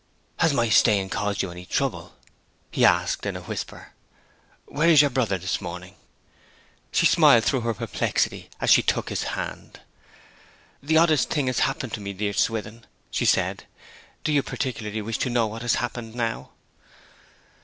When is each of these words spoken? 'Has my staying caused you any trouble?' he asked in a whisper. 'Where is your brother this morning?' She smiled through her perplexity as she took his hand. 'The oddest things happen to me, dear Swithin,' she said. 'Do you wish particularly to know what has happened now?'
'Has 0.37 0.51
my 0.51 0.67
staying 0.67 1.09
caused 1.11 1.43
you 1.43 1.51
any 1.51 1.63
trouble?' 1.63 2.15
he 2.71 2.83
asked 2.83 3.23
in 3.27 3.35
a 3.35 3.41
whisper. 3.41 3.91
'Where 4.65 4.89
is 4.89 5.01
your 5.03 5.11
brother 5.11 5.37
this 5.37 5.61
morning?' 5.61 5.93
She 6.91 7.05
smiled 7.05 7.43
through 7.43 7.61
her 7.61 7.75
perplexity 7.75 8.49
as 8.59 8.71
she 8.71 8.81
took 8.81 9.09
his 9.09 9.37
hand. 9.37 9.81
'The 10.81 10.97
oddest 10.97 11.29
things 11.29 11.59
happen 11.59 11.91
to 11.91 12.01
me, 12.01 12.13
dear 12.13 12.33
Swithin,' 12.33 12.87
she 13.11 13.25
said. 13.25 13.65
'Do 14.23 14.31
you 14.33 14.39
wish 14.41 14.49
particularly 14.49 15.13
to 15.13 15.29
know 15.29 15.45
what 15.45 15.61
has 15.61 15.75
happened 15.75 16.15
now?' 16.15 16.49